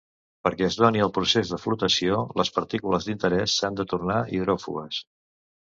Perquè 0.45 0.63
es 0.67 0.77
doni 0.83 1.03
el 1.07 1.11
procés 1.17 1.51
de 1.55 1.59
flotació 1.65 2.23
les 2.41 2.51
partícules 2.59 3.09
d'interès 3.11 3.61
s'han 3.61 3.79
de 3.83 3.91
tornar 3.95 4.21
hidròfobes. 4.41 5.07